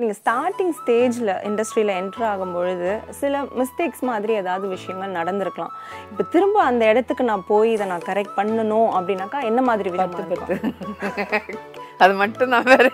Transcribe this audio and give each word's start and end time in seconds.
நீங்கள் 0.00 0.16
ஸ்டார்டிங் 0.20 0.70
ஸ்டேஜில் 0.78 1.30
இண்டஸ்ட்ரியில் 1.48 1.90
என்ட்ரு 1.96 2.22
ஆகும் 2.28 2.52
பொழுது 2.52 2.90
சில 3.18 3.40
மிஸ்டேக்ஸ் 3.58 4.00
மாதிரி 4.10 4.32
ஏதாவது 4.32 4.66
விஷயங்கள் 4.68 5.16
நடந்திருக்கலாம். 5.16 5.72
இப்போ 6.10 6.24
திரும்ப 6.34 6.62
அந்த 6.68 6.82
இடத்துக்கு 6.92 7.24
நான் 7.30 7.44
போய் 7.50 7.72
இதை 7.72 7.86
நான் 7.90 8.06
கரெக்ட் 8.06 8.32
பண்ணணும் 8.38 8.88
அப்படின்னாக்கா 8.98 9.40
என்ன 9.50 9.62
மாதிரி 9.68 9.90
இருக்கும்? 9.90 10.72
அது 12.04 12.14
மட்டும் 12.22 12.52
நான் 12.54 12.70
வேற. 12.74 12.90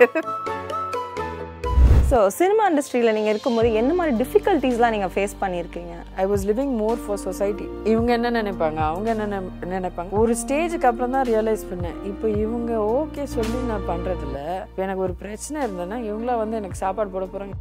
ஸோ 2.10 2.18
சினிமா 2.36 2.66
இண்டஸ்ட்ரியில் 2.68 3.14
நீங்கள் 3.16 3.32
இருக்கும்போது 3.32 3.70
என்ன 3.80 3.94
மாதிரி 3.96 4.12
டிஃபிகல்ட்டிஸ்லாம் 4.20 4.94
நீங்கள் 4.94 5.10
ஃபேஸ் 5.14 5.34
பண்ணியிருக்கீங்க? 5.40 5.94
I 6.22 6.24
was 6.30 6.44
living 6.50 6.72
more 6.82 7.02
for 7.02 7.20
society 7.24 7.66
இவங்க 7.92 8.10
என்ன 8.16 8.28
நினைப்பாங்க? 8.36 8.78
அவங்க 8.92 9.08
என்ன 9.14 9.40
நினைப்பாங்க? 9.74 10.10
ஒரு 10.20 10.34
ஸ்டேஜுக்கு 10.42 10.88
அப்புறம் 10.90 11.14
தான் 11.16 11.26
ரியலைஸ் 11.30 11.64
பண்ணேன். 11.72 11.98
இப்போ 12.10 12.26
இவங்க 12.44 12.72
ஓகே 13.00 13.24
சொல்லி 13.36 13.60
நான் 13.72 13.86
பண்ணுறதில்ல 13.92 14.38
இப்போ 14.68 14.82
எனக்கு 14.86 15.04
ஒரு 15.08 15.16
பிரச்சனை 15.22 15.58
இருந்தேன்னா 15.66 15.98
இவங்களா 16.08 16.36
வந்து 16.42 16.58
எனக்கு 16.60 16.82
சாப்பாடு 16.84 17.14
போட 17.16 17.26
போகிறாங்க 17.34 17.56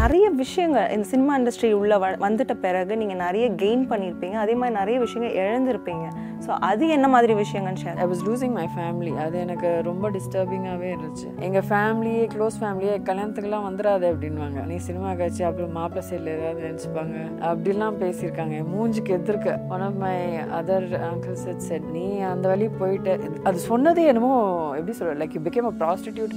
நிறைய 0.00 0.26
விஷயங்கள் 0.40 0.90
இந்த 0.94 1.06
சினிமா 1.10 1.32
இண்டஸ்ட்ரி 1.38 1.68
உள்ள 1.78 1.94
வ 2.02 2.06
வந்துட்ட 2.24 2.52
பிறகு 2.64 2.92
நீங்கள் 3.00 3.18
நிறைய 3.22 3.46
கெயின் 3.62 3.82
பண்ணியிருப்பீங்க. 3.90 4.36
அதே 4.42 4.54
மாதிரி 4.60 4.74
நிறைய 4.78 4.96
விஷயங்கள் 5.02 5.34
இழந்திருப்பீங்க. 5.42 6.06
ஸோ 6.44 6.50
அது 6.68 6.84
என்ன 6.96 7.06
மாதிரி 7.14 7.32
விஷயங்கன்னு 7.40 7.82
share 7.82 7.98
I 8.04 8.06
was 8.12 8.22
losing 8.28 8.54
my 8.58 8.64
family 8.76 9.12
அது 9.24 9.36
எனக்கு 9.46 9.70
ரொம்ப 9.88 10.10
டிஸ்டர்பிங்காகவே 10.16 10.88
இருந்துச்சு. 10.94 11.28
எங்கள் 11.46 11.66
ஃபேமிலியே 11.70 12.24
க்ளோஸ் 12.34 12.56
ஃபேமிலியே 12.62 12.94
கல்யாணத்துக்குலாம் 13.08 13.66
வந்துடாது 13.68 14.06
அப்படின்வாங்க 14.12 14.64
நீ 14.70 14.78
சினிமா 14.88 15.12
காட்சி 15.20 15.44
அப்புறம் 15.50 15.76
மாப்பிள்ளை 15.78 16.04
சைடில் 16.08 16.32
ஏதாவது 16.36 16.64
நினச்சிப்பாங்க. 16.68 17.16
அப்படிலாம் 17.50 18.00
பேசியிருக்காங்க. 18.04 18.56
மூஞ்சுக்கு 18.56 18.74
மூஞ்சிக்கு 18.74 19.18
எதிர்க்க. 19.20 19.58
One 19.76 19.86
of 19.88 20.00
my 20.04 20.16
other 20.60 20.88
uncle 21.12 21.40
said 21.44 21.64
said 21.68 21.88
நீ 21.98 22.06
அந்த 22.32 22.46
வழி 22.54 22.68
போயிட்டு 22.82 23.14
அது 23.50 23.60
சொன்னதே 23.70 24.06
என்னமோ 24.12 24.34
எப்படி 24.80 24.96
சொல்ற 25.00 25.16
like 25.22 25.36
you 25.38 25.44
become 25.48 25.70
a 25.72 25.76
prostitute 25.84 26.34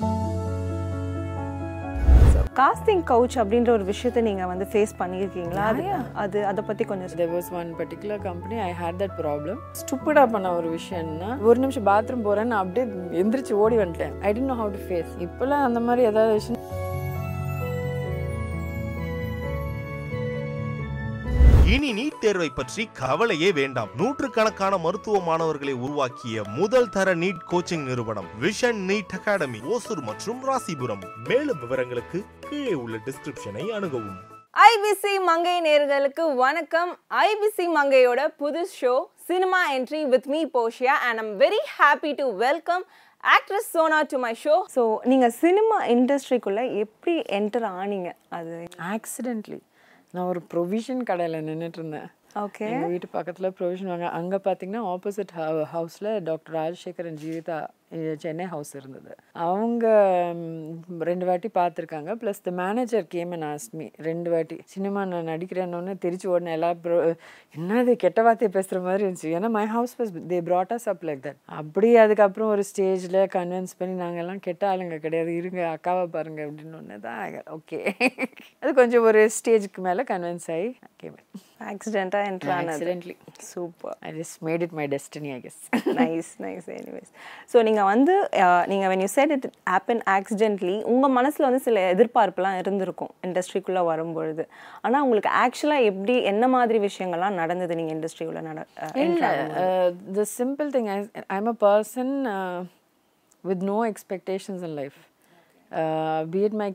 casting 2.59 3.03
couch 3.12 3.35
அப்படின்ற 3.35 3.70
ஒரு 3.70 3.84
விஷயத்தை 3.84 4.23
நீங்கள் 4.23 4.45
வந்து 4.45 4.66
ஃபேஸ் 4.71 4.91
பண்ணியிருக்கீங்களா? 4.99 5.63
அது 5.70 5.84
அது 6.14 6.45
அதை 6.45 6.64
பற்றி 6.67 6.83
கொஞ்சம் 6.86 7.17
there 7.19 7.31
was 7.38 7.45
one 7.52 7.69
particular 7.80 8.17
company 8.27 8.59
i 8.59 8.73
had 8.81 8.95
that 9.02 9.14
problem. 9.22 9.58
ஸ்டூப்பிடாக 9.80 10.31
பண்ண 10.31 10.55
ஒரு 10.55 10.77
விஷயம்னா 10.77 11.42
ஒரு 11.42 11.59
நிமிஷம் 11.59 11.88
பாத்ரூம் 11.88 12.25
போகிறேன்னு 12.25 12.58
அப்படியே 12.61 12.86
எந்திரிச்சு 13.23 13.52
ஓடி 13.52 13.77
வந்துட்டேன். 13.77 14.14
I 14.22 14.33
didn't 14.33 14.52
know 14.52 14.53
how 14.53 14.72
to 14.75 14.81
face 14.88 15.14
இப்போலாம் 15.27 15.67
அந்த 15.69 15.80
மாதிரி 15.80 16.08
ஏதாவது 16.08 16.33
விஷயம் 16.33 16.61
இனி 21.73 21.89
நீட் 21.97 22.17
தேர்வை 22.23 22.47
பற்றி 22.55 22.83
கவலையே 22.99 23.49
வேண்டாம். 23.57 23.91
நூற்றுக்கணக்கான 23.99 24.73
மருத்துவ 24.85 25.19
மாணவர்களை 25.27 25.73
உருவாக்கிய 25.85 26.43
முதல் 26.57 26.89
தர 26.95 27.13
நீட் 27.21 27.39
கோச்சிங் 27.52 27.85
நிறுவனம் 27.89 28.27
விஷன் 28.43 28.81
நீட் 28.89 29.13
அகாடமி 29.17 29.59
ஓசூர் 29.73 30.02
மற்றும் 30.09 30.41
ராசிபுரம். 30.49 31.03
மேலும் 31.30 31.59
விவரங்களுக்கு 31.63 32.19
கீழே 32.47 32.75
உள்ள 32.83 32.97
டிஸ்கிரிப்ஷனை 33.07 33.65
அணுகவும். 33.77 34.19
ஐபிசி 34.67 35.13
மங்கை 35.30 35.55
நேர்களுக்கு 35.67 36.25
வணக்கம். 36.43 36.91
ஐபிசி 37.30 37.67
மங்கையோட 37.77 38.27
புது 38.43 38.63
show 38.77 38.93
cinema 39.30 39.61
entry 39.77 40.03
with 40.13 40.30
me 40.35 40.43
போஷியா 40.58 40.95
and 41.08 41.21
I'm 41.25 41.33
very 41.43 41.63
happy 41.77 42.13
to 42.21 42.27
welcome 42.45 42.85
actress 43.23 43.73
Sona 43.75 43.99
to 44.13 44.17
my 44.27 44.35
show 44.45 44.55
so 44.77 44.83
நீங்கள் 45.11 45.37
சினிமா 45.43 45.77
இண்டஸ்ட்ரிக்குள்ளே 45.97 46.65
எப்படி 46.85 47.15
என்டர் 47.39 47.67
ஆனீங்க? 47.81 48.11
அது 48.39 48.55
ஆக்சிடென்ட்லி 48.95 49.59
நான் 50.14 50.25
ஒரு 50.25 50.42
ப்ரொவிஷன் 50.53 51.02
கடையில் 51.03 51.45
நின்றுட்டு 51.45 51.80
இருந்தேன் 51.80 52.09
ஓகே 52.36 52.66
எங்கள் 52.67 52.89
வீட்டு 52.89 53.08
பக்கத்தில் 53.08 53.53
ப்ரொவிஷன் 53.53 53.86
வாங்க. 53.86 54.08
அங்கே 54.11 54.38
பார்த்தீங்கன்னா 54.38 54.83
ஆப்போசிட் 54.88 55.33
ஹவுஸில் 55.72 56.23
டாக்டர் 56.23 56.55
ராஜசேகரன் 56.55 57.17
ஜீவிதா 57.17 57.58
சென்னை 58.23 58.45
ஹவுஸ் 58.53 58.72
இருந்தது. 58.80 59.11
அவங்க 59.47 59.86
ம், 60.38 60.72
ரெண்டு 61.09 61.25
வாட்டி 61.30 61.49
பார்த்துருக்காங்க. 61.59 62.11
Plus 62.22 62.41
the 62.47 62.52
manager 62.61 63.05
came 63.16 63.31
and 63.38 63.47
Azmi 63.52 63.88
ரெண்டு 64.09 64.30
வாட்டி. 64.33 64.58
சினிமா 64.73 65.03
நான் 65.11 65.30
நடிக்கிறேன்னு 65.33 65.95
தெரிச்சு 66.05 66.27
உடனே 66.33 66.53
எல்லா 66.58 66.71
ப்ரோ 66.83 66.97
என்னது 67.58 67.94
கெட்ட 68.05 68.21
வார்த்தையை 68.27 68.52
பேசுகிற 68.58 68.81
மாதிரி 68.88 69.05
இருந்துச்சு. 69.05 69.33
ஏன்னா 69.38 69.52
my 69.58 69.66
house 69.75 69.95
was 69.99 70.14
they 70.33 70.39
brought 70.49 70.71
us 70.77 70.86
up 70.93 71.02
like 71.09 71.23
that 71.27 71.39
அப்படி 71.59 71.89
அதுக்கப்புறம் 72.04 72.52
ஒரு 72.55 72.65
ஸ்டேஜில் 72.71 73.20
கன்வின்ஸ் 73.37 73.77
பண்ணி 73.80 73.95
நாங்கள் 74.04 74.23
எல்லாம் 74.23 74.43
கெட்ட 74.48 74.64
ஆளுங்க 74.71 74.98
கிடையாது. 75.05 75.31
இருங்க 75.42 75.61
அக்காவை 75.75 76.05
பாருங்க 76.15 76.42
அப்படின்னு 76.48 76.77
ஒன்று 76.81 76.99
தான் 77.08 77.37
ஓகே 77.58 77.80
அது 78.61 78.71
கொஞ்சம் 78.81 79.05
ஒரு 79.11 79.23
ஸ்டேஜுக்கு 79.37 79.81
மேலே 79.89 80.05
கன்வின்ஸ் 80.14 80.49
ஆகி 80.58 80.70
கேமன் 81.02 81.27
ஆக்சிடெண்ட்டாக 81.71 82.30
என்டர் 82.30 82.54
ஆனது. 82.58 83.15
Super 83.52 83.98
I 84.08 84.11
just 84.17 84.36
made 84.48 84.61
it 84.65 84.71
my 84.80 84.86
destiny, 84.93 85.30
I 85.37 85.42
guess. 85.43 85.60
Nice 85.99 86.30
nice 86.43 86.67
anyways 86.77 87.11
so 87.52 87.58
நீங்கள் 87.67 87.83
வந்து 87.83 88.14
நீங்கள் 88.67 88.89
when 88.92 88.99
you 88.99 89.08
said 89.08 89.32
it 89.32 89.48
happen 89.70 90.02
accidentally 90.10 90.83
உங்கள் 90.83 91.10
மனசில் 91.10 91.45
வந்து 91.45 91.60
சில 91.60 91.94
எதிர்பார்ப்புலாம் 91.94 92.58
இருந்திருக்கும் 92.58 93.11
இண்டஸ்ட்ரிக்குள்ளே 93.23 93.86
வரும்பொழுது 93.86 94.44
ஆனால் 94.82 95.02
உங்களுக்கு 95.02 95.30
ஆக்சுவலாக 95.44 95.83
எப்படி 95.83 96.22
என்ன 96.23 96.48
மாதிரி 96.48 96.80
விஷயங்கள்லாம் 96.80 97.33
நடந்தது 97.33 97.76
நீங்கள் 97.76 97.95
இண்டஸ்ட்ரிக்குள்ளே 97.98 98.42
நட 98.42 98.66
அஹ், 98.77 98.93
enter 98.95 99.26
ஆகும்போது? 99.30 99.64
uh, 99.64 99.88
the 100.14 100.26
simple 100.33 100.72
thing 100.72 100.88
is, 100.89 101.05
I'm 101.30 101.48
a 101.48 101.58
person 101.64 102.27
uh, 102.27 102.60
with 103.43 103.61
no 103.64 103.83
expectations 103.83 104.64
in 104.64 104.76
life. 104.76 104.99
Uh, 105.72 106.23
be 106.26 106.45
it 106.45 106.54
my 106.55 106.72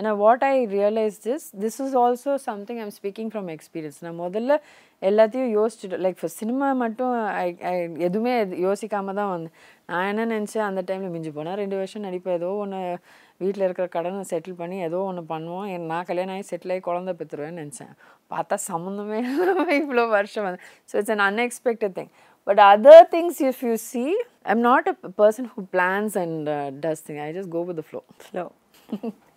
career, 0.00 0.14
be 0.14 0.24
it 0.24 0.32
with 0.32 0.34
people. 0.34 0.40
And 0.40 0.40
uh, 0.40 0.40
what 0.40 0.42
I 0.42 0.64
realized 0.64 1.26
is, 1.26 1.52
this 1.52 1.80
is 1.80 1.94
also 1.94 2.36
something 2.36 2.80
I'm 2.80 2.90
speaking 2.90 3.30
from 3.30 3.48
experience. 3.48 4.02
நான் 4.02 4.20
முதல்ல 4.24 4.60
எல்லாத்தையும் 5.02 5.52
யோசிச்சுட்டு 5.58 5.98
like 5.98 6.18
for 6.18 6.28
cinema 6.28 6.72
மட்டும் 6.72 7.26
ஐ 7.28 7.56
ஐ 7.62 7.88
எதுவுமே 8.06 8.34
யோசிக்காம 8.66 9.14
தான் 9.14 9.30
வந்தேன். 9.30 9.52
நான் 9.88 10.08
என்ன 10.10 10.26
நினச்சேன் 10.26 10.66
அந்த 10.68 10.82
டைமில் 10.88 11.12
மிஞ்சி 11.14 11.30
போனால் 11.30 11.56
ரெண்டு 11.56 11.76
வருஷம் 11.76 12.06
நடிப்பேன். 12.06 12.34
ஏதோ 12.34 12.50
ஒன்று 12.62 12.98
வீட்டில் 13.40 13.64
இருக்கிற 13.66 13.88
கடனை 13.96 14.24
செட்டில் 14.32 14.58
பண்ணி 14.60 14.76
ஏதோ 14.82 14.98
ஒன்று 15.08 15.22
பண்ணுவோம். 15.32 15.66
என் 15.74 15.86
நான் 15.92 16.08
கல்யாணம் 16.10 16.34
ஆகி 16.36 16.46
செட்டில் 16.50 16.72
ஆகி 16.74 16.82
குழந்த 16.88 17.14
பெற்றுருவேன்னு 17.20 17.62
நினச்சேன். 17.62 17.92
பார்த்தா 18.34 18.58
சம்மந்தமே 18.70 19.18
இல்லாமல் 19.24 19.76
இவ்வளோ 19.82 20.08
வருஷம் 20.16 20.46
வந்து. 20.48 20.60
So 20.90 20.96
it's 21.00 21.14
an 21.16 21.26
unexpected 21.30 21.96
thing 21.98 22.12
but 22.46 22.62
other 22.72 23.08
things 23.16 23.42
if 23.50 23.62
you 23.68 23.76
see 23.92 24.04
I'm 24.42 24.60
not 24.70 24.88
a 24.92 24.96
person 25.22 25.50
who 25.54 25.62
plans 25.76 26.16
and 26.24 26.48
does 26.86 27.04
thing 27.08 27.22
I 27.28 27.32
just 27.38 27.52
go 27.58 27.64
with 27.70 27.84
flow 27.90 28.02
flow 28.26 28.46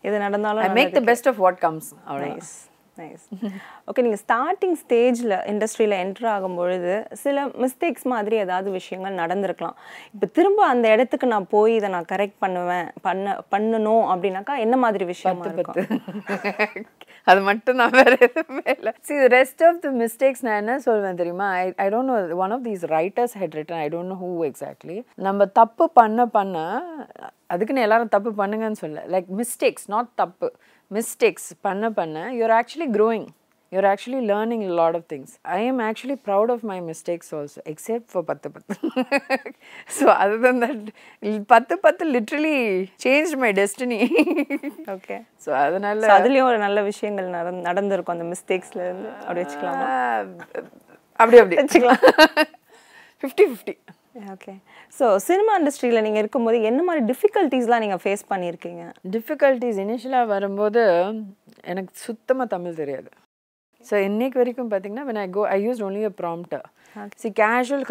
எது 0.08 0.18
நடந்தாலும் 0.20 0.66
I 0.68 0.72
make 0.80 0.98
the 0.98 1.04
best 1.12 1.28
of 1.28 1.40
what 1.46 1.62
comes 1.68 1.90
அவ்வளோ 2.10 2.28
nice 2.30 2.52
okay 3.90 4.02
நீங்கள் 4.06 4.22
starting 4.24 4.76
ஸ்டேஜில் 4.82 5.36
இண்டஸ்ட்ரியில் 5.52 5.96
enter 6.04 6.28
ஆகும் 6.28 6.56
பொழுது 6.56 6.94
சில 7.14 7.46
mistakes 7.64 8.08
மாதிரி 8.14 8.36
ஏதாவது 8.36 8.72
விஷயங்கள் 8.72 9.20
நடந்திருக்கலாம். 9.22 9.76
இப்போ 10.14 10.28
திரும்ப 10.38 10.66
அந்த 10.68 10.90
இடத்துக்கு 10.90 11.28
நான் 11.28 11.48
போய் 11.48 11.76
இதை 11.76 11.90
நான் 11.90 12.10
கரெக்ட் 12.12 12.38
பண்ணுவேன் 12.40 12.90
பண்ண 13.02 13.38
பண்ணணும் 13.56 14.06
அப்படின்னாக்கா 14.14 14.58
என்ன 14.58 14.78
மாதிரி 14.78 15.06
விஷயமா 15.06 15.46
அது 17.32 17.42
மட்டும் 17.50 17.80
நான் 17.82 17.98
வேற 18.00 18.14
எதுவுமே 18.28 18.64
இல்லை. 18.76 18.92
See 19.08 19.16
rest 19.36 19.64
of 19.70 19.80
the 19.86 19.92
mistakes 20.04 20.44
நான் 20.48 20.60
என்ன 20.62 20.76
சொல்வேன் 20.88 21.20
தெரியுமா? 21.22 21.48
I 21.62 21.66
I 21.86 21.88
don't 21.94 22.12
know 22.12 22.18
one 22.44 22.54
of 22.58 22.64
these 22.68 22.86
writers 22.96 23.36
had 23.42 23.58
written 23.60 23.82
I 23.86 23.88
don't 23.96 24.12
know 24.14 24.18
who 24.26 24.32
exactly 24.50 24.98
நம்ம 25.28 25.48
தப்பு 25.62 25.88
பண்ண 26.00 26.26
பண்ண 26.38 26.58
அதுக்குன்னு 27.54 27.86
எல்லாரும் 27.88 28.14
தப்பு 28.16 28.32
பண்ணுங்கன்னு 28.44 28.82
சொல்ல 28.84 29.04
லைக் 29.16 29.30
மிஸ்டேக்ஸ் 29.42 29.90
நாட் 29.96 30.12
தப்பு. 30.24 30.50
மிஸ்டேக்ஸ் 30.92 31.50
பண்ண 31.68 31.92
பண்ண 31.98 32.20
you're 32.38 32.54
actually 32.60 32.90
growing 32.98 33.28
you're 33.72 33.86
actually 33.86 34.22
learning 34.22 34.62
a 34.64 34.74
lot 34.74 34.94
of 34.96 35.06
things. 35.06 35.30
I 35.58 35.60
am 35.62 35.80
actually 35.80 36.16
proud 36.28 36.50
of 36.50 36.64
my 36.64 36.80
mistakes 36.82 37.28
also, 37.34 37.60
except 37.66 38.06
for 38.14 38.22
பத்து 38.24 38.48
பத்து 38.52 38.76
so 39.98 40.06
other 40.24 40.40
than 40.46 40.58
that, 40.64 40.80
பத்து 41.54 41.78
பத்து 41.78 42.06
literally 42.16 42.58
changed 43.06 43.36
my 43.46 43.52
destiny. 43.62 44.02
Okay 44.96 45.18
so 45.46 45.52
அதனால 45.66 46.08
so 46.08 46.14
அதுலேயும் 46.18 46.50
ஒரு 46.52 46.60
நல்ல 46.66 46.82
விஷயங்கள் 46.92 47.30
நடந் 47.38 47.62
நடந்திருக்கும் 47.70 48.16
அந்த 48.18 48.28
மிஸ்டேக்ஸ்ல 48.34 48.82
இருந்து. 48.88 49.12
அப்படி 49.22 49.42
வச்சுக்கலாமா? 49.44 49.88
அப்படி 51.20 51.40
அப்படி. 51.44 51.58
வச்சுக்கலாம். 51.62 52.04
Fifty 53.22 53.46
fifty 53.52 53.76
okay 54.34 54.54
so 55.00 55.06
cinema 55.28 55.54
இண்டஸ்ட்ரியில் 55.60 56.04
நீங்கள் 56.06 56.22
இருக்கும்போது 56.24 56.58
என்ன 56.70 56.82
மாதிரி 56.90 57.02
டிஃபிகல்ட்டிஸ்லாம் 57.12 57.84
நீங்கள் 57.86 58.04
ஃபேஸ் 58.04 58.30
பண்ணியிருக்கீங்க? 58.32 58.84
டிஃபிகல்ட்டிஸ் 59.16 59.82
இனிஷியலாக 59.86 60.32
வரும்போது 60.36 60.84
எனக்கு 61.72 61.94
சுத்தமாக 62.08 62.54
தமிழ் 62.56 62.80
தெரியாது. 62.84 63.10
ஸோ 63.88 63.96
இன்னைக்கு 64.08 64.38
வரைக்கும் 64.42 64.70
பார்த்தீங்கன்னா 64.72 65.06
when 65.10 65.20
I 65.24 65.28
go 65.38 65.44
I 65.56 65.60
used 65.68 65.82
only 65.88 66.04
a 66.10 66.14
prompter. 66.22 66.62
See 67.22 67.32
casual 67.42 67.82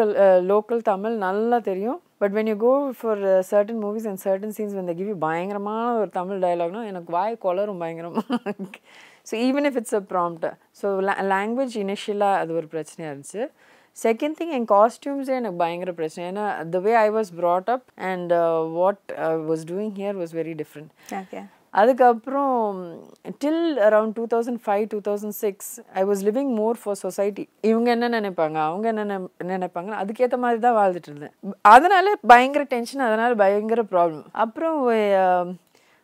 local 0.50 0.82
Tamil 0.90 1.16
நல்லா 1.26 1.58
தெரியும். 1.70 1.98
But 2.22 2.34
when 2.36 2.46
you 2.50 2.56
go 2.66 2.72
for 3.00 3.14
uh, 3.32 3.42
certain 3.52 3.76
movies 3.84 4.06
and 4.10 4.18
certain 4.26 4.50
scenes 4.56 4.72
when 4.78 4.86
they 4.90 4.96
give 5.00 5.10
you 5.12 5.18
பயங்கரமான 5.26 5.86
ஒரு 6.00 6.10
தமிழ் 6.18 6.42
டயலாக்னா 6.44 6.82
எனக்கு 6.92 7.12
வாய் 7.16 7.36
கொளரும் 7.46 7.80
பயங்கரமாக 7.82 8.38
so 9.30 9.34
even 9.46 9.66
if 9.68 9.78
it's 9.80 9.98
a 10.00 10.02
prompter 10.12 10.54
so 10.80 10.86
language 11.34 11.74
இனிஷியலாக 11.84 12.40
அது 12.42 12.52
ஒரு 12.60 12.68
பிரச்சனையாக 12.74 13.12
இருந்துச்சு. 13.12 13.44
செகண்ட் 13.96 14.36
திங் 14.38 14.52
என் 14.56 14.68
காஸ்டியூம்ஸே 14.72 15.36
எனக்கு 15.40 15.58
பயங்கர 15.62 15.92
பிரச்சனை. 16.00 16.24
ஏன்னா 16.32 16.46
the 16.74 16.80
way 16.86 16.92
I 17.06 17.08
was 17.18 17.30
brought 17.40 17.70
up 17.76 17.86
and 18.10 18.32
what 18.80 19.04
was 19.50 19.64
doing 19.72 19.94
here 20.00 20.18
was 20.22 20.34
very 20.40 20.54
different 20.62 20.92
okay 21.22 21.40
அதுக்கப்புறம் 21.70 22.84
till 23.44 23.76
around 23.76 24.10
two 24.14 24.26
thousand 24.34 24.56
five 24.66 24.86
two 24.88 25.00
thousand 25.10 25.28
six 25.28 25.80
I 25.94 26.04
was 26.04 26.22
living 26.22 26.54
more 26.54 26.76
for 26.82 26.94
society 26.94 27.48
இவங்க 27.60 27.90
என்ன 27.90 28.08
நினைப்பாங்க? 28.08 28.54
அவங்க 28.54 28.88
என்ன 28.88 29.18
நினை- 29.18 29.30
நினைப்பாங்க 29.42 29.92
அதுக்கேற்ற 30.02 30.38
மாதிரி 30.38 30.60
தான் 30.60 30.76
வாழ்ந்துட்டு 30.76 31.06
இருந்தேன். 31.06 31.32
அதனால 31.60 32.14
பயங்கர 32.26 32.64
டென்ஷன் 32.64 33.00
அதனால 33.00 33.34
பயங்கர 33.34 33.82
ப்ராப்ளம் 33.82 34.24
அப்புறம் 34.32 34.82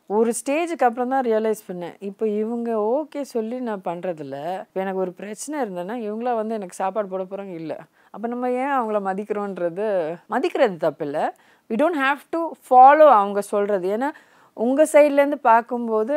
ஒரு 0.07 0.33
ஸ்டேஜுக்கு 0.45 0.85
அப்புறம் 0.85 1.09
தான் 1.09 1.25
ரியலைஸ் 1.25 1.63
பண்ணேன். 1.73 1.95
இப்போ 1.99 2.29
இவங்க 2.29 2.71
ஓகே 2.77 3.21
சொல்லி 3.21 3.61
நான் 3.61 3.81
பண்ணுறதில்ல 3.85 4.59
இப்போ 4.61 4.81
எனக்கு 4.81 5.01
ஒரு 5.01 5.13
பிரச்சனை 5.13 5.61
இருந்தேன்னா 5.61 6.11
இவங்களா 6.11 6.35
வந்து 6.35 6.55
எனக்கு 6.55 6.75
சாப்பாடு 6.75 7.09
போட 7.09 7.23
போகிறாங்க 7.23 7.55
இல்லை. 7.55 7.77
அப்போ 8.11 8.29
நம்ம 8.29 8.51
ஏன் 8.51 8.79
அவங்கள 8.81 8.99
மதிக்கிறோன்றது? 9.09 10.17
மதிக்கிறது 10.27 10.91
தப்பில்லை. 10.91 11.29
We 11.69 11.73
don't 11.73 12.01
have 12.03 12.21
to 12.31 12.51
follow 12.71 13.07
அவங்க 13.11 13.41
சொல்கிறது 13.41 13.97
ஏன்னா 13.97 14.11
உங்கள் 14.57 14.91
சைட்லேருந்து 14.95 15.39
பார்க்கும்போது 15.51 16.15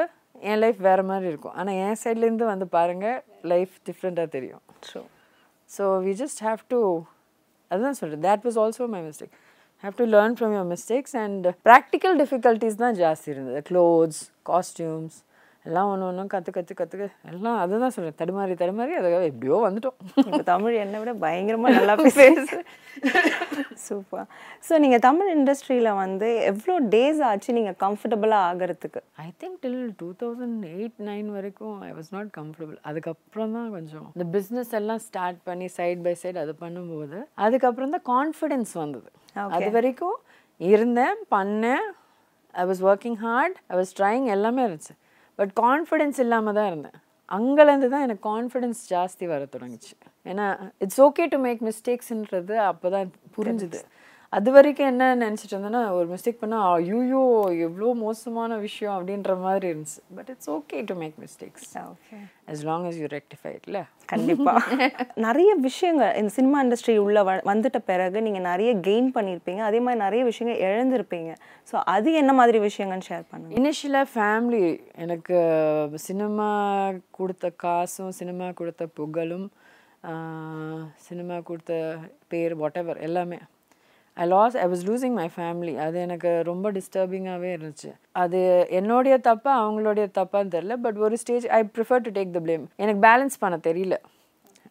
என் 0.49 0.59
லைஃப் 0.63 0.79
வேறு 0.87 1.03
மாதிரி 1.09 1.27
இருக்கும். 1.31 1.55
ஆனால் 1.59 1.77
என் 1.85 1.99
சைட்லேருந்து 2.03 2.45
வந்து 2.53 2.65
பாருங்கள் 2.77 3.17
லைஃப் 3.51 3.73
டிஃப்ரெண்ட்டாக 3.89 4.29
தெரியும். 4.35 4.63
True 4.87 5.01
so 5.69 5.83
we 6.07 6.13
just 6.21 6.41
have 6.47 6.61
to 6.73 6.79
அதுதான் 7.71 7.97
சொல்கிறேன் 7.99 8.23
that 8.27 8.43
was 8.47 8.59
also 8.63 8.87
my 8.95 9.01
mistake 9.07 9.33
have 9.83 9.95
to 10.01 10.05
learn 10.15 10.35
from 10.39 10.53
your 10.55 10.69
mistakes 10.73 11.15
and 11.23 11.47
practical 11.67 12.15
difficulties 12.21 12.77
தான் 12.83 12.97
ஜாஸ்தி 13.03 13.27
இருந்தது. 13.35 13.61
க்ளோத்ஸ் 13.69 14.21
காஸ்டியூம்ஸ் 14.51 15.17
எல்லாம் 15.67 15.89
ஒன்று 15.91 16.07
ஒன்றும் 16.09 16.31
கற்று 16.33 16.51
கற்று 16.57 16.73
கற்றுக்க 16.79 17.05
எல்லாம் 17.31 17.57
அதுதான் 17.63 17.93
சொல்கிறேன் 17.95 18.19
தடுமாறி 18.19 18.53
தடுமாறி 18.61 18.93
அதுக்காக 18.99 19.25
எப்படியோ 19.31 19.57
வந்துட்டோம். 19.67 19.97
இப்போ 20.27 20.43
தமிழ் 20.51 20.75
என்னை 20.83 20.99
விட 21.01 21.13
பயங்கரமா 21.23 21.69
நல்லா 21.77 21.95
பேசுறது 22.03 22.59
சூப்பர் 23.85 24.27
ஸோ 24.67 24.73
நீங்க 24.83 24.97
தமிழ் 25.07 25.29
இண்டஸ்ட்ரியில 25.37 25.89
வந்து 26.03 26.29
எவ்வளோ 26.51 26.75
டேஸ் 26.93 27.19
ஆச்சு 27.29 27.55
நீங்க 27.57 27.73
கம்ஃபர்டபுளா 27.83 28.39
ஆகிறதுக்கு? 28.49 29.01
I 29.25 29.27
think 29.41 29.57
till 29.65 29.81
two 30.01 30.09
thousand 30.21 30.63
eight 30.75 30.97
nine 31.09 31.29
வரைக்கும் 31.37 31.75
ஐ 31.89 31.91
வாஸ் 31.97 32.11
நாட் 32.15 32.31
கம்ஃபர்டபுள் 32.39 32.79
அதுக்கப்புறம் 32.91 33.55
தான் 33.57 33.69
கொஞ்சம் 33.75 34.07
இந்த 34.15 34.27
பிஸ்னஸ் 34.35 34.71
எல்லாம் 34.79 35.01
ஸ்டார்ட் 35.07 35.41
பண்ணி 35.49 35.69
சைட் 35.77 36.03
பை 36.07 36.15
சைடு 36.23 36.39
அது 36.45 36.55
பண்ணும்போது 36.63 37.19
அதுக்கப்புறம் 37.47 37.93
தான் 37.95 38.05
கான்ஃபிடென்ஸ் 38.13 38.73
வந்தது. 38.83 39.09
அது 39.57 39.69
வரைக்கும் 39.77 40.17
இருந்தேன் 40.59 41.19
பண்ணேன். 41.35 41.87
I 42.61 42.65
was 42.71 42.81
working 42.91 43.19
hard 43.25 43.57
I 43.73 43.77
was 43.81 43.93
trying 43.99 44.25
எல்லாமே 44.37 44.63
இருந்துச்சு. 44.67 44.95
பட் 45.39 45.53
கான்ஃபிடென்ஸ் 45.65 46.19
இல்லாமல் 46.25 46.57
தான் 46.57 46.69
இருந்தேன். 46.71 46.97
அங்கேருந்து 47.37 47.87
தான் 47.93 48.03
எனக்கு 48.07 48.23
கான்ஃபிடென்ஸ் 48.29 48.81
ஜாஸ்தி 48.93 49.25
வர 49.31 49.41
தொடங்குச்சு. 49.55 49.93
ஏன்னா 50.31 50.45
இட்ஸ் 50.83 51.01
ஓகே 51.07 51.25
டு 51.33 51.37
மேக் 51.45 51.61
மிஸ்டேக்ஸ்ன்றது 51.69 52.55
அப்போ 52.69 52.89
தான் 52.95 53.09
புரிஞ்சுது. 53.37 53.81
அது 54.29 54.51
வரைக்கும் 54.51 54.87
என்ன 54.87 55.15
நினச்சிட்டு 55.15 55.53
இருந்தேன்னா 55.53 55.91
ஒரு 55.91 56.07
மிஸ்டேக் 56.07 56.41
பண்ணால் 56.41 56.71
ஐயோ 56.71 57.21
எவ்வளோ 57.59 57.93
மோசமான 57.93 58.57
விஷயம் 58.57 58.95
அப்படின்ற 58.97 59.39
மாதிரி 59.39 59.67
இருந்துச்சு. 59.71 59.99
But 60.15 60.29
it's 60.29 60.49
okay 60.49 60.83
to 60.85 60.95
make 60.95 61.13
mistakes 61.19 61.71
okay 61.75 62.17
as 62.47 62.63
long 62.63 62.87
as 62.87 62.95
you 62.97 63.07
rectify 63.15 63.51
it 63.55 63.65
இல்ல? 63.65 63.79
கண்டிப்பா. 64.05 64.53
நிறைய 65.27 65.53
விஷயங்கள் 65.55 66.15
இந்த 66.15 66.29
சினிமா 66.29 66.63
இண்டஸ்ட்ரி 66.63 66.97
உள்ள 66.97 67.23
வ- 67.23 67.41
வந்துட்ட 67.51 67.79
பிறகு 67.85 68.21
நீங்க 68.21 68.39
நிறைய 68.39 68.75
கெயின் 68.75 69.09
பண்ணியிருப்பீங்க. 69.15 69.57
அதே 69.69 69.79
மாதிரி 69.79 70.03
நிறைய 70.03 70.23
விஷயங்கள் 70.25 70.61
இழந்திருப்பீங்க. 70.67 71.31
ஸோ 71.71 71.75
அது 71.85 72.13
என்ன 72.13 72.33
மாதிரி 72.33 72.59
விஷயங்கள்னு 72.59 73.07
ஷேர் 73.09 73.25
பண்ணுங்க. 73.31 73.55
இனிஷியலாக 73.59 74.05
ஃபேமிலி 74.15 74.63
எனக்கு 74.95 75.37
சினிமா 76.07 76.49
கொடுத்த 77.11 77.49
காசும் 77.49 78.11
சினிமா 78.11 78.51
கொடுத்த 78.51 78.85
புகழும் 78.85 79.47
சினிமா 80.95 81.39
கொடுத்த 81.39 81.73
பேர் 82.27 82.55
வாட் 82.55 82.77
எவர் 82.77 82.97
எல்லாமே. 82.97 83.37
I 84.23 84.25
loss 84.33 84.55
I 84.63 84.65
was 84.71 84.83
losing 84.89 85.15
my 85.19 85.27
family 85.35 85.73
அது 85.85 85.97
எனக்கு 86.05 86.29
ரொம்ப 86.49 86.71
டிஸ்டர்பிங்காகவே 86.77 87.49
இருந்துச்சு. 87.57 87.89
அது 88.23 88.39
என்னுடைய 88.79 89.15
தப்பா 89.29 89.53
அவங்களுடைய 89.63 90.05
தப்பான்னு 90.19 90.53
தெரில 90.55 90.75
பட் 90.85 90.99
ஒரு 91.07 91.17
stage 91.23 91.47
I 91.57 91.59
prefer 91.75 92.05
to 92.07 92.13
take 92.17 92.35
the 92.37 92.41
blame 92.45 92.65
எனக்கு 92.83 93.01
பேலன்ஸ் 93.07 93.41
பண்ண 93.43 93.57
தெரியல. 93.69 93.97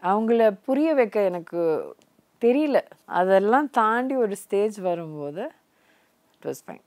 அவங்கள 0.03 0.49
புரிய 0.69 0.89
வைக்க 1.01 1.23
எனக்கு 1.31 1.61
தெரியல. 2.43 2.79
அதெல்லாம் 3.21 3.69
தாண்டி 3.81 4.17
ஒரு 4.25 4.35
ஸ்டேஜ் 4.45 4.79
வரும்போது 4.89 5.45
இட் 6.37 6.49
வாஸ் 6.51 6.63
ஃபைன் 6.67 6.85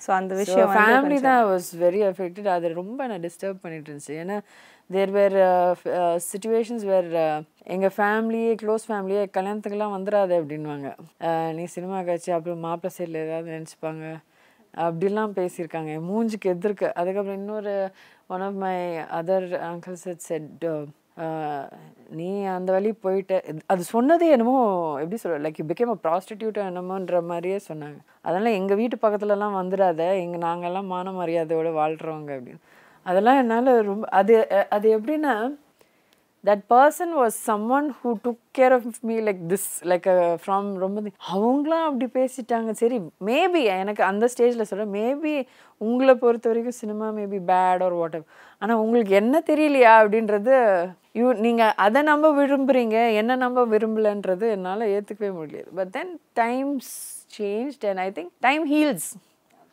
ஸோ 0.00 0.10
அந்த 0.18 0.32
விஷயம் 0.40 0.72
ஃபேமிலி 0.76 1.18
தான் 1.28 1.42
வாஸ் 1.50 1.70
வெரி 1.84 2.00
அஃபெக்டட் 2.10 2.50
அது 2.56 2.74
ரொம்ப 2.80 3.06
நான் 3.06 3.24
டிஸ்டர்ப் 3.26 3.62
பண்ணிட்டு 3.64 3.88
இருந்துச்சு 3.90 4.14
ஏன்னா 4.22 4.36
தேர் 4.90 5.12
வேர் 5.16 5.36
சுச்சுவேஷன்ஸ் 6.30 6.84
வேர் 6.90 7.10
எங்கள் 7.74 7.94
ஃபேமிலியே 7.96 8.52
க்ளோஸ் 8.62 8.86
ஃபேமிலியே 8.88 9.22
கல்யாணத்துக்கெல்லாம் 9.36 9.96
வந்துடாது 9.96 10.34
அப்படின்வாங்க 10.40 10.88
நீ 11.58 11.64
சினிமா 11.76 11.98
காட்சி 12.08 12.32
அப்புறம் 12.36 12.64
மாப்பிள்ளை 12.66 12.92
சைடில் 12.96 13.24
ஏதாவது 13.26 13.54
நினச்சிப்பாங்க. 13.56 14.04
அப்படிலாம் 14.86 15.36
பேசியிருக்காங்க. 15.38 15.92
மூஞ்சிக்கு 16.08 16.48
எதிர்க்க. 16.54 16.92
அதுக்கப்புறம் 17.00 17.40
இன்னொரு 17.40 17.74
one 18.34 18.44
of 18.48 18.58
my 18.64 18.74
other 19.18 19.46
uncles 19.70 20.06
it 20.12 20.26
said 20.28 20.66
நீ 22.12 22.26
அந்த 22.54 22.70
வழி 22.72 22.90
போயிட்ட. 23.04 23.32
அது 23.66 23.82
சொன்னது 23.90 24.24
என்னமோ 24.34 24.54
எப்படி 25.02 25.18
சொல்ல 25.22 25.38
like 25.44 25.58
you 25.60 25.66
become 25.70 25.92
a 25.92 25.98
prostitute 26.04 26.58
என்னமோன்ற 26.64 27.20
மாதிரியே 27.30 27.58
சொன்னாங்க. 27.68 27.98
அதெல்லாம் 28.24 28.56
எங்கள் 28.60 28.80
வீட்டு 28.80 28.96
பக்கத்துலலாம் 29.02 29.58
வந்துடாத. 29.60 30.00
எங்கள் 30.24 30.44
நாங்கள்லாம் 30.46 30.90
மான 30.94 31.12
மரியாதையோடு 31.20 31.72
வாழ்கிறவங்க 31.80 32.30
அப்படின்னு. 32.38 32.62
அதெல்லாம் 33.06 33.38
என்னால் 33.42 33.70
ரொம்ப 33.86 34.04
அது 34.18 34.34
அது 34.76 34.86
எப்படின்னா 34.96 35.34
that 36.44 36.62
person 36.72 37.12
was 37.20 37.36
someone 37.70 37.88
who 37.98 38.10
took 38.24 38.40
care 38.58 38.74
of 38.76 38.86
me 39.00 39.16
like 39.20 39.40
this 39.48 39.68
like 39.90 40.08
from 40.42 40.68
ரொம்ப 40.76 41.02
அவங்களாம் 41.34 41.86
அப்படி 41.88 42.06
பேசிட்டாங்க. 42.18 42.70
சரி 42.70 42.98
மேபி 43.28 43.62
எனக்கு 43.82 44.04
அந்த 44.04 44.28
ஸ்டேஜில் 44.34 44.68
சொல்கிறேன் 44.70 44.94
மேபி 44.98 45.34
உங்களை 45.80 46.14
பொறுத்த 46.14 46.48
வரைக்கும் 46.48 46.78
cinema 46.82 47.08
maybe 47.10 47.38
bad 47.52 47.82
or 47.82 47.96
what 48.00 48.18
ஆனால் 48.62 48.80
உங்களுக்கு 48.84 49.14
என்ன 49.14 49.42
தெரியலையா 49.46 49.92
அப்படின்றது 50.00 50.56
யூ 51.12 51.28
நீங்கள் 51.46 51.72
அதை 51.84 52.00
நம்ப 52.02 52.26
விரும்புகிறீங்க 52.40 52.98
என்ன 53.20 53.36
நம்ப 53.36 53.66
விரும்பலன்றது 53.66 54.48
என்னால் 54.56 54.90
ஏற்றுக்கவே 54.96 55.32
முடியாது 55.32 55.68
but 55.74 55.90
then 55.90 56.12
times 56.32 56.92
change 57.38 57.86
and 57.90 58.02
I 58.06 58.10
think 58.10 58.32
time 58.40 58.64
heals 58.66 59.10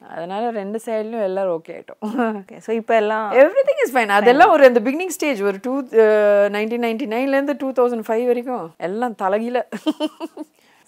அதனால 0.01 0.49
ரெண்டு 0.51 0.77
சைட்லையும் 0.83 1.25
எல்லாரும் 1.27 1.55
ஓகே 1.55 1.73
ஆகிட்டோம் 1.75 1.99
ஓகே 2.39 2.57
ஸோ 2.65 2.71
இப்போ 2.71 2.93
எல்லாம் 2.95 3.25
எவ்ரி 3.41 3.63
திங் 3.69 3.81
இஸ் 3.85 3.93
ஃபைன் 3.95 4.13
அதெல்லாம் 4.17 4.53
ஒரு 4.55 4.65
அந்த 4.69 4.81
பிகினிங் 4.87 5.13
ஸ்டேஜ் 5.15 5.41
ஒரு 5.49 5.59
டூ 5.63 5.73
நைன்டீன் 6.55 6.85
நைன்டி 6.85 7.07
நைன்லேருந்து 7.15 7.55
டூ 7.63 7.69
தௌசண்ட் 7.79 8.07
ஃபைவ் 8.07 8.25
வரைக்கும் 8.27 8.65
எல்லாம் 8.79 9.15
தலைகீழ. 9.23 9.57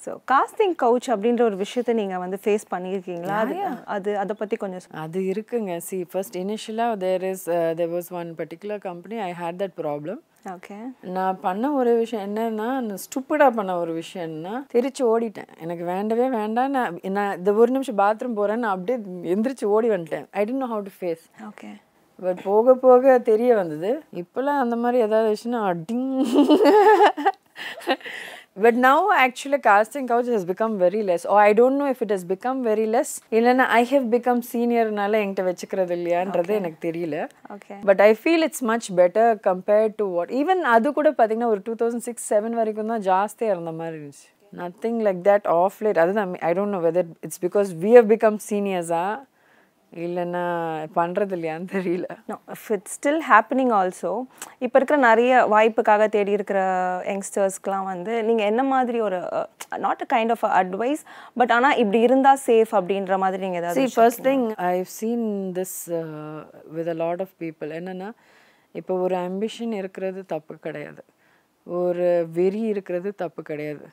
ஸோ 0.04 0.12
காஸ்டிங் 0.32 0.76
கவுச் 0.84 1.08
அப்படின்ற 1.14 1.42
ஒரு 1.50 1.58
விஷயத்தை 1.64 1.94
நீங்க 2.00 2.18
வந்து 2.24 2.38
ஃபேஸ் 2.44 2.66
பண்ணியிருக்கீங்களா? 2.74 3.38
அது 3.44 3.56
அது 3.96 4.12
அதை 4.22 4.34
பத்தி 4.42 4.56
கொஞ்சம். 4.62 4.86
அது 5.04 5.20
இருக்குங்க. 5.34 5.74
சி 5.88 5.98
ஃபர்ஸ்ட் 6.12 6.38
இனிஷியலாக 6.42 6.96
there 7.04 7.26
is 7.32 7.46
there 7.80 7.92
was 7.96 8.10
one 8.20 8.30
particular 8.40 8.82
company 8.90 9.18
I 9.28 9.32
had 9.42 9.60
that 9.64 9.76
problem 9.82 10.22
okay 10.54 10.76
நான் 11.16 11.40
பண்ண 11.46 11.72
ஒரு 11.80 11.92
விஷயம் 12.02 12.24
என்னன்னா 12.28 12.68
ஸ்டூப்பிடாக 13.06 13.52
பண்ண 13.58 13.72
ஒரு 13.82 13.94
விஷயம்னா 14.02 14.54
தெரிச்சு 14.74 15.04
ஓடிட்டேன். 15.14 15.52
எனக்கு 15.64 15.84
வேண்டவே 15.94 16.28
வேண்டாம். 16.38 16.72
நான் 16.78 16.96
நான் 17.18 17.36
இந்த 17.40 17.54
ஒரு 17.62 17.70
நிமிஷம் 17.76 18.00
பாத்ரூம் 18.04 18.38
போகிறேன் 18.40 18.64
நான் 18.66 18.76
அப்படியே 18.76 18.98
எந்திரிச்சு 19.34 19.66
ஓடி 19.76 19.90
வந்துட்டேன். 19.96 20.28
I 20.40 20.44
don't 20.46 20.64
know 20.66 20.70
how 20.74 20.86
to 20.90 20.94
face 21.00 21.26
okay 21.50 21.72
but 22.26 22.40
போக 22.48 22.74
போக 22.86 23.18
தெரிய 23.32 23.52
வந்தது. 23.62 23.92
இப்போலாம் 24.22 24.64
அந்த 24.64 24.78
மாதிரி 24.84 25.04
ஏதாவது 25.08 25.36
விஷயம்னா 25.36 25.62
அடிங். 25.72 26.10
But 28.58 28.78
now 28.86 29.10
actually 29.24 29.60
casting 29.68 30.08
couch 30.12 30.30
has 30.36 30.46
become 30.52 30.74
very 30.84 31.02
less 31.10 31.26
oh 31.34 31.36
I 31.48 31.52
don't 31.60 31.80
know 31.82 31.86
if 31.94 32.02
it 32.06 32.14
has 32.16 32.26
become 32.32 32.60
very 32.70 32.88
less 32.96 33.14
இல்லைன்னா 33.38 33.66
ஐ 33.80 33.82
ஹவ் 33.92 34.06
பிகம் 34.14 34.42
சீனியர்னால 34.52 35.20
என்கிட்ட 35.24 35.44
வச்சுக்கிறது 35.50 35.94
இல்லையான்றது 36.00 36.54
எனக்கு 36.60 36.80
தெரியல. 36.88 37.16
But 37.90 38.02
I 38.08 38.10
feel 38.22 38.46
it's 38.48 38.66
much 38.72 38.88
better 39.00 39.32
compared 39.48 39.96
to 40.02 40.08
what 40.16 40.34
even 40.42 40.64
அது 40.76 40.94
கூட 41.00 41.12
பார்த்தீங்கன்னா 41.12 41.52
ஒரு 41.56 41.64
டூ 41.70 41.76
தௌசண்ட் 41.82 42.06
சிக்ஸ் 42.10 42.28
செவன் 42.34 42.58
வரைக்கும் 42.62 42.92
தான் 42.94 43.06
ஜாஸ்தியாக 43.10 43.56
இருந்த 43.56 43.74
மாதிரி 43.80 43.98
இருந்துச்சு. 44.00 44.28
Nothing 44.54 45.00
like 45.08 45.22
that 45.30 45.48
of 45.62 45.80
late 45.86 46.02
அதுதான் 46.06 46.36
I 46.50 46.54
don't 46.60 46.76
know 46.76 46.82
whether 46.90 47.10
it's 47.28 47.42
because 47.46 47.72
we 47.86 47.94
have 47.98 48.08
become 48.14 48.40
சீனியர்ஸா 48.50 49.04
இல்லைன்னா 49.96 50.42
பண்ணுறது 50.96 51.34
இல்லையான்னு 51.36 51.68
தெரியல 51.72 52.04
இட்ஸ் 52.70 52.96
ஸ்டில் 52.96 53.22
ஹேப்பனிங் 53.30 53.72
ஆல்சோ 53.78 54.12
இப்போ 54.60 54.80
இருக்கிற 54.80 55.00
நிறைய 55.00 55.48
வாய்ப்புக்காக 55.52 56.10
தேடி 56.10 56.32
இருக்கிற 56.32 56.60
யங்ஸ்டர்ஸ்க்குலாம் 57.06 57.84
வந்து 57.84 58.24
நீங்கள் 58.24 58.46
என்ன 58.46 58.64
மாதிரி 58.64 59.00
ஒரு 59.00 59.48
not 59.78 60.04
a 60.06 60.08
kind 60.16 60.34
of 60.36 60.46
advice 60.60 61.04
but 61.34 61.52
ஆனால் 61.52 61.78
இப்படி 61.78 62.00
இருந்தால் 62.00 62.40
சேஃப் 62.46 62.72
அப்படின்ற 62.72 63.18
மாதிரி 63.18 63.44
நீங்கள் 63.44 63.62
ஏதாவது 63.62 63.78
See, 63.80 64.02
first 64.02 64.22
thing, 64.28 64.56
I've 64.56 64.92
seen 65.02 65.56
this 65.56 65.92
uh, 65.92 66.44
with 66.76 66.88
a 66.88 66.98
lot 67.04 67.20
of 67.20 67.28
people. 67.40 67.72
என்னன்னா 67.80 68.12
இப்போ 68.72 68.96
ஒரு 68.98 69.16
ambition 69.16 69.74
இருக்கிறது 69.74 70.26
தப்பு 70.26 70.56
கிடையாது. 70.56 71.04
ஒரு 71.64 72.28
வெறி 72.34 72.60
இருக்கிறது 72.60 73.16
தப்பு 73.16 73.42
கிடையாது. 73.44 73.88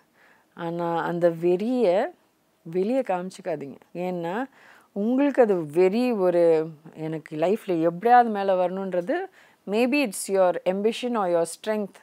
ஆனால் 0.54 1.04
அந்த 1.04 1.30
வெறியை 1.30 2.04
வெளியே 2.62 3.00
காமிச்சிக்காதீங்க. 3.00 3.76
ஏன்னா 3.94 4.44
உங்களுக்கு 5.02 5.40
அது 5.44 5.54
வெறி 5.78 6.04
ஒரு 6.26 6.42
எனக்கு 7.06 7.32
லைஃப்பில் 7.44 7.82
எப்படியாவது 7.88 8.30
மேலே 8.36 8.52
வரணுன்றது 8.62 9.16
maybe 9.66 9.98
it's 10.06 10.26
your 10.36 10.58
ambition 10.72 11.16
or 11.22 11.30
your 11.34 11.50
strength 11.54 11.98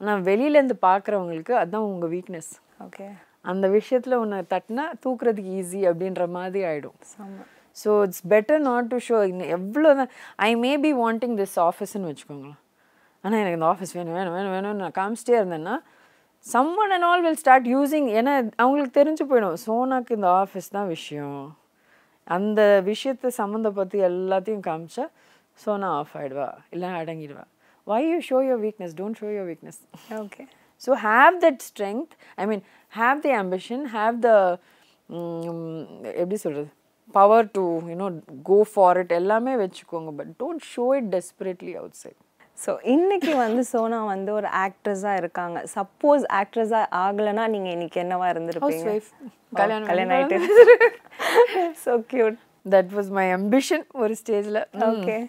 ஆனால் 0.00 0.22
வெளியிலேருந்து 0.28 0.76
பார்க்குறவங்களுக்கு 0.88 1.54
அதுதான் 1.60 1.88
உங்கள் 1.92 2.12
வீக்னஸ் 2.14 2.52
ஓகே 2.86 3.06
அந்த 3.52 3.66
விஷயத்தில் 3.76 4.20
ஒன்று 4.22 4.38
தட்டினா 4.52 4.84
தூக்குறதுக்கு 5.04 5.52
ஈஸி 5.60 5.80
அப்படின்ற 5.90 6.22
மாதிரி 6.36 6.62
ஆகிடும் 6.70 6.96
so 7.76 7.90
it's 8.04 8.24
better 8.32 8.62
not 8.68 8.88
to 8.92 8.98
show 9.08 9.16
எவ்வளோ 9.56 9.90
தான் 10.00 10.10
I 10.48 10.50
may 10.64 10.72
be 10.84 10.92
wanting 11.02 11.36
this 11.40 11.56
ஆஃபீஸ்ன்னு 11.68 12.10
வச்சுக்கோங்களேன். 12.10 12.60
ஆனால் 13.24 13.38
எனக்கு 13.42 13.58
இந்த 13.58 13.68
ஆஃபீஸ் 13.72 13.92
வேணும் 13.98 14.16
வேணும் 14.18 14.34
வேணும் 14.36 14.54
வேணும்னு 14.56 14.82
நான் 14.84 14.98
காமிச்சிட்டே 15.00 15.36
இருந்தேன்னா 15.40 15.76
some men 16.46 16.92
and 16.96 17.06
all 17.10 17.22
will 17.26 17.40
start 17.42 17.68
using 17.74 18.08
ஏன்னா 18.18 18.32
அவங்களுக்கு 18.62 18.98
தெரிஞ்சு 19.00 19.24
போயிடும். 19.30 19.56
சோனாக்கு 19.66 20.18
இந்த 20.18 20.28
ஆஃபீஸ் 20.42 20.74
தான் 20.76 20.90
விஷயம். 20.96 21.40
அந்த 22.26 22.60
விஷயத்தை 22.84 23.30
சம்மந்தப்பட்டு 23.38 23.96
எல்லாத்தையும் 24.08 24.64
காமிச்சா 24.66 25.04
சோனா 25.60 25.90
ஆஃப் 25.98 26.14
ஆகிடுவா 26.16 26.48
இல்லை 26.70 26.88
அடங்கிடுவா. 26.90 27.44
Why 27.86 28.00
you 28.10 28.18
show 28.30 28.38
your 28.48 28.60
weakness 28.60 28.94
don't 28.96 29.18
show 29.22 29.28
your 29.30 29.48
weakness 29.50 29.80
okay 30.16 30.44
so 30.82 30.92
have 31.02 31.34
that 31.40 31.60
strength 31.68 32.12
I 32.36 32.46
mean 32.46 32.64
have 32.92 33.20
the 33.20 33.32
ambition 33.34 33.84
have 33.94 34.16
the 34.20 34.30
எப்படி 36.14 36.36
சொல்கிறது 36.36 36.70
power 37.14 37.48
to 37.50 37.64
you know 37.90 38.08
go 38.42 38.58
for 38.72 38.98
it 38.98 39.12
எல்லாமே 39.12 39.54
வச்சுக்கோங்க 39.56 40.12
but 40.16 40.32
don't 40.42 40.64
show 40.74 40.86
it 40.96 41.10
desperately 41.10 41.74
outside 41.94 42.20
so 42.56 42.72
இன்னைக்கு 42.84 43.32
வந்து 43.36 43.62
சோனா 43.64 43.98
வந்து 44.04 44.30
ஒரு 44.32 44.48
ஆக்ட்ரஸாக 44.64 45.20
இருக்காங்க. 45.22 45.58
Suppose 45.74 46.24
ஆக்ட்ரஸாக 46.40 46.86
ஆகலைன்னா 47.04 47.44
நீங்கள் 47.54 47.74
இன்னைக்கு 47.76 47.98
என்னவா 48.04 48.26
இருந்திருப்பீங்க. 48.32 48.92
கல்யாணம் 49.54 50.14
ஆயிட்டு. 50.16 50.38
So 51.84 51.92
cute 52.12 52.38
that 52.66 52.92
was 52.94 53.10
my 53.16 53.26
ambition 53.36 53.84
ஒரு 54.02 54.14
ஸ்டேஜில் 54.20 54.60
Okay. 54.88 55.20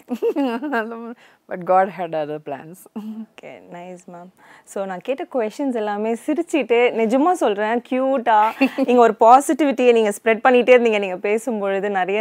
But 1.49 1.63
God 1.69 1.91
had 1.97 2.15
other 2.19 2.41
plans 2.47 2.79
okay 3.21 3.51
nice 3.75 4.01
ma'am 4.13 4.29
so 4.71 4.85
நான் 4.89 5.03
கேட்ட 5.05 5.23
கொஷின்ஸ் 5.35 5.77
எல்லாமே 5.81 6.11
சிரிச்சிட்டு 6.23 6.79
நிஜமா 7.01 7.31
சொல்கிறேன் 7.41 7.81
க்யூட்டாக 7.89 8.49
நீங்கள் 8.87 9.03
ஒரு 9.05 9.15
பாசிட்டிவிட்டியை 9.23 9.91
நீங்கள் 9.97 10.15
ஸ்ப்ரெட் 10.17 10.43
பண்ணிகிட்டே 10.45 10.75
இருந்தீங்க. 10.75 10.99
நீங்கள் 11.05 11.23
பேசும்பொழுது 11.27 11.89
நிறைய 11.99 12.19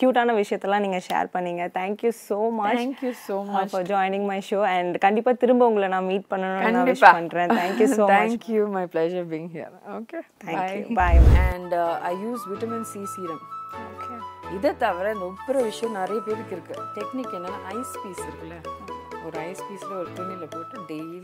க்யூட்டான 0.00 0.36
விஷயத்தெல்லாம் 0.40 0.84
நீங்கள் 0.86 1.04
ஷேர் 1.08 1.32
பண்ணீங்க. 1.36 1.64
Thank you 1.78 2.12
so 2.20 2.38
much 2.60 2.76
Thank 2.76 3.02
you 3.06 3.14
so 3.24 3.38
much. 3.48 3.70
For 3.72 3.88
joining 3.92 4.28
my 4.32 4.40
show 4.50 4.60
and 4.74 4.96
கண்டிப்பாக 5.06 5.40
திரும்ப 5.44 5.70
உங்களை 5.70 5.90
நான் 5.96 6.08
மீட் 6.12 6.28
பண்ணணும்னு 6.32 6.76
நான் 6.78 6.90
விஷ் 6.92 7.06
பண்ணுறேன் 7.10 7.56
thank you 7.60 7.88
so 7.96 8.02
much 8.04 8.14
thank 8.14 8.48
you 8.56 8.64
my 8.76 8.84
pleasure 8.94 9.28
being 9.34 9.50
here 9.56 9.74
okay 9.98 10.20
Thank 10.46 10.64
you. 10.76 10.84
Bye. 11.02 11.18
And 11.48 11.74
I 12.10 12.14
use 12.26 12.44
vitamin 12.52 12.88
C 12.94 13.02
serum 13.16 13.44
okay 13.84 14.14
இதை 14.54 14.76
தவிர 14.76 15.12
இந்த 15.12 15.32
உப்புற 15.32 15.62
விஷயம் 15.62 15.94
நிறைய 15.94 16.22
பேருக்கு 16.22 16.56
இருக்குது 16.56 16.84
டெக்னிக் 16.94 17.34
என்னென்னா 17.38 17.62
ஐஸ் 17.64 17.96
பீஸ் 18.02 18.20
இருக்குல்ல. 18.20 18.56
ஒரு 19.26 19.38
ஐஸ் 19.38 19.62
பீஸில் 19.62 19.98
ஒரு 19.98 20.12
துணியில் 20.14 20.48
போட்டு 20.48 20.80
டெய்லி 20.80 21.20